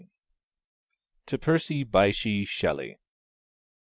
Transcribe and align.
To 1.27 1.37
Percy 1.37 1.83
Bysshe 1.83 2.47
Shelley. 2.47 2.97